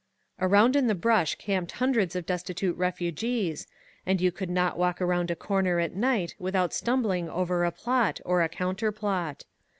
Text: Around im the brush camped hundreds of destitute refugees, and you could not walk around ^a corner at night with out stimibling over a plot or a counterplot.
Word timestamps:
Around 0.39 0.75
im 0.75 0.87
the 0.87 0.95
brush 0.95 1.35
camped 1.35 1.73
hundreds 1.73 2.15
of 2.15 2.25
destitute 2.25 2.75
refugees, 2.75 3.67
and 4.03 4.19
you 4.19 4.31
could 4.31 4.49
not 4.49 4.75
walk 4.75 4.99
around 4.99 5.29
^a 5.29 5.37
corner 5.37 5.79
at 5.79 5.93
night 5.93 6.33
with 6.39 6.55
out 6.55 6.71
stimibling 6.71 7.29
over 7.29 7.63
a 7.63 7.69
plot 7.71 8.19
or 8.25 8.41
a 8.41 8.49
counterplot. 8.49 9.43